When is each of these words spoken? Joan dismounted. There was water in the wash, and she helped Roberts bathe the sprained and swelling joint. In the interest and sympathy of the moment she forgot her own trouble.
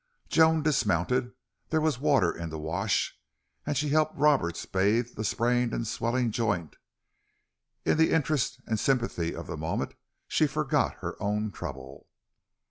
Joan 0.29 0.63
dismounted. 0.63 1.31
There 1.69 1.79
was 1.79 1.99
water 1.99 2.31
in 2.31 2.49
the 2.49 2.57
wash, 2.57 3.19
and 3.67 3.77
she 3.77 3.89
helped 3.89 4.17
Roberts 4.17 4.65
bathe 4.65 5.13
the 5.13 5.23
sprained 5.23 5.75
and 5.75 5.85
swelling 5.87 6.31
joint. 6.31 6.77
In 7.85 7.97
the 7.99 8.09
interest 8.09 8.59
and 8.65 8.79
sympathy 8.79 9.35
of 9.35 9.45
the 9.45 9.57
moment 9.57 9.93
she 10.27 10.47
forgot 10.47 10.95
her 11.01 11.21
own 11.21 11.51
trouble. 11.51 12.07